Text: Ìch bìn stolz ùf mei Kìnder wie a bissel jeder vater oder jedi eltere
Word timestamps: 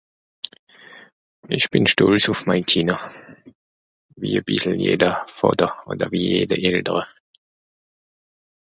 Ìch 1.55 1.67
bìn 1.71 1.85
stolz 1.91 2.23
ùf 2.31 2.39
mei 2.47 2.61
Kìnder 2.69 3.01
wie 4.19 4.37
a 4.39 4.41
bissel 4.47 4.75
jeder 4.85 5.15
vater 5.37 5.71
oder 5.91 6.09
jedi 6.23 6.57
eltere 6.67 7.03